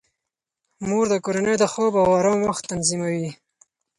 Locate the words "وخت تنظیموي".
2.49-3.29